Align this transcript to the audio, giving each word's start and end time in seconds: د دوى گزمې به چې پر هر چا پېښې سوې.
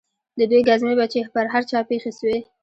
د 0.37 0.41
دوى 0.49 0.61
گزمې 0.69 0.93
به 0.99 1.05
چې 1.11 1.19
پر 1.33 1.45
هر 1.53 1.63
چا 1.71 1.79
پېښې 1.89 2.11
سوې. 2.19 2.37